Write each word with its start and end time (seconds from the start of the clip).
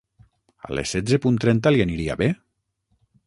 A 0.67 0.69
les 0.77 0.93
setze 0.95 1.19
punt 1.27 1.37
trenta 1.45 1.75
li 1.75 1.85
aniria 1.87 2.17
bé? 2.25 2.31